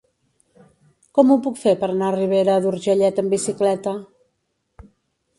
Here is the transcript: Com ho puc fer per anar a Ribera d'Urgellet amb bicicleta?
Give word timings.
Com 1.17 1.33
ho 1.33 1.35
puc 1.47 1.59
fer 1.63 1.73
per 1.83 1.89
anar 1.93 2.07
a 2.11 2.15
Ribera 2.15 2.55
d'Urgellet 2.63 3.21
amb 3.25 3.35
bicicleta? 3.35 3.93